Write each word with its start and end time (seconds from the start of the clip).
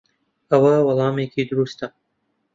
ئەوە 0.49 0.73
وەڵامێکی 0.87 1.43
دروستە. 1.49 1.87